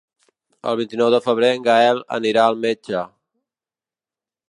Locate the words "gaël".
1.69-2.01